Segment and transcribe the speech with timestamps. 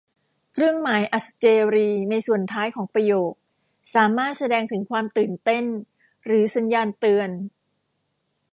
[0.53, 3.31] เครื่องหมายอัศเจรีย์ในส่วนท้ายของประโยค
[3.95, 5.65] สามารถแสดงถึงความตื่นเต้น
[6.25, 7.29] หรือสัญญาณเตือน